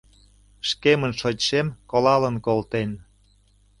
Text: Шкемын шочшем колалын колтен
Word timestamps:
Шкемын 0.69 1.11
шочшем 1.19 1.67
колалын 1.91 2.35
колтен 2.45 2.89